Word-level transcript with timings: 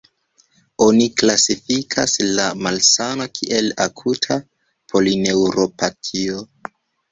Oni 0.85 1.03
klasifikas 1.21 2.15
la 2.39 2.47
malsano 2.69 3.29
kiel 3.37 3.71
akuta 3.87 4.41
polineuropatio. 4.95 6.45